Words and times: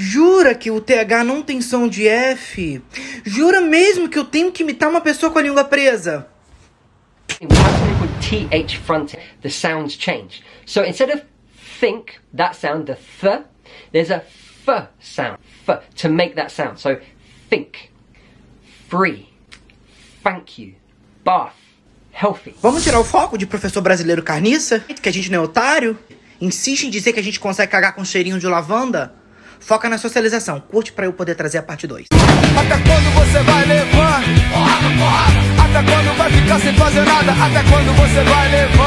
Jura 0.00 0.54
que 0.54 0.70
o 0.70 0.80
TH 0.80 1.24
não 1.24 1.42
tem 1.42 1.60
som 1.60 1.88
de 1.88 2.06
F? 2.06 2.80
Jura 3.24 3.60
mesmo 3.60 4.08
que 4.08 4.16
eu 4.16 4.24
tenho 4.24 4.52
que 4.52 4.62
imitar 4.62 4.88
uma 4.88 5.00
pessoa 5.00 5.32
com 5.32 5.40
a 5.40 5.42
língua 5.42 5.64
presa? 5.64 6.28
Th 8.20 8.78
front. 8.86 9.16
The 9.42 9.50
sounds 9.50 9.98
change. 9.98 10.44
So 10.64 10.84
instead 10.84 11.10
of 11.10 11.24
think, 11.80 12.12
that 12.32 12.54
sound, 12.56 12.86
the 12.86 12.96
th, 13.20 13.42
there's 13.90 14.12
a 14.12 14.22
f 14.22 14.88
sound. 15.00 15.38
F 15.66 15.80
to 15.96 16.08
make 16.08 16.36
that 16.36 16.52
sound. 16.52 16.78
So 16.78 16.98
think, 17.50 17.90
free, 18.88 19.26
thank 20.22 20.62
you, 20.62 20.74
bath, 21.24 21.56
healthy. 22.12 22.54
Vamos 22.62 22.84
tirar 22.84 23.00
o 23.00 23.04
foco 23.04 23.36
de 23.36 23.46
professor 23.46 23.80
brasileiro 23.80 24.22
carniça? 24.22 24.78
Que 24.78 25.08
a 25.08 25.12
gente 25.12 25.28
não 25.28 25.40
é 25.40 25.42
otário? 25.42 25.98
Insiste 26.40 26.84
em 26.84 26.90
dizer 26.90 27.12
que 27.12 27.18
a 27.18 27.24
gente 27.24 27.40
consegue 27.40 27.72
cagar 27.72 27.96
com 27.96 28.04
cheirinho 28.04 28.38
de 28.38 28.46
lavanda? 28.46 29.18
Foca 29.60 29.88
na 29.88 29.98
socialização. 29.98 30.60
Curte 30.60 30.92
pra 30.92 31.06
eu 31.06 31.12
poder 31.12 31.34
trazer 31.34 31.58
a 31.58 31.62
parte 31.62 31.86
2. 31.86 32.06
Até 32.12 32.76
quando 32.82 33.14
você 33.14 33.42
vai 33.42 33.66
levar? 33.66 34.22
Até 35.58 35.92
quando 35.92 36.16
vai 36.16 36.30
ficar 36.30 36.60
sem 36.60 36.74
fazer 36.74 37.04
nada? 37.04 37.32
Até 37.32 37.62
quando 37.70 37.96
você 37.96 38.22
vai 38.24 38.50
levar? 38.50 38.77